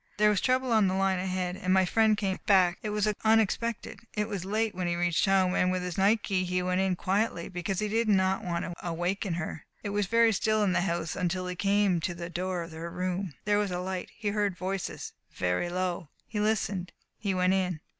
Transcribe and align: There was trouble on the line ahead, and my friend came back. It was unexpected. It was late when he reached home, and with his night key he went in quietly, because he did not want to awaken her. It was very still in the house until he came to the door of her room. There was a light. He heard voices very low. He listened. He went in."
There 0.17 0.31
was 0.31 0.41
trouble 0.41 0.71
on 0.71 0.87
the 0.87 0.95
line 0.95 1.19
ahead, 1.19 1.55
and 1.55 1.71
my 1.71 1.85
friend 1.85 2.17
came 2.17 2.39
back. 2.47 2.79
It 2.81 2.89
was 2.89 3.07
unexpected. 3.23 3.99
It 4.15 4.27
was 4.27 4.43
late 4.45 4.73
when 4.73 4.87
he 4.87 4.95
reached 4.95 5.25
home, 5.25 5.53
and 5.53 5.71
with 5.71 5.83
his 5.83 5.95
night 5.95 6.23
key 6.23 6.43
he 6.43 6.63
went 6.63 6.81
in 6.81 6.95
quietly, 6.95 7.49
because 7.49 7.77
he 7.81 7.87
did 7.87 8.09
not 8.09 8.43
want 8.43 8.65
to 8.65 8.73
awaken 8.81 9.35
her. 9.35 9.63
It 9.83 9.89
was 9.89 10.07
very 10.07 10.31
still 10.33 10.63
in 10.63 10.73
the 10.73 10.81
house 10.81 11.15
until 11.15 11.45
he 11.45 11.55
came 11.55 11.99
to 11.99 12.15
the 12.15 12.31
door 12.31 12.63
of 12.63 12.71
her 12.71 12.89
room. 12.89 13.35
There 13.45 13.59
was 13.59 13.69
a 13.69 13.77
light. 13.79 14.09
He 14.17 14.29
heard 14.29 14.57
voices 14.57 15.13
very 15.35 15.69
low. 15.69 16.09
He 16.27 16.39
listened. 16.39 16.93
He 17.19 17.35
went 17.35 17.53
in." 17.53 17.79